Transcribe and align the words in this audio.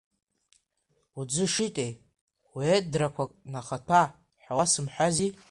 Уӡы 1.19 1.45
шитеи, 1.53 1.93
уедрақәак 2.55 3.31
нахаҭәа 3.51 4.01
ҳәа 4.43 4.53
уасымҳәази! 4.57 5.29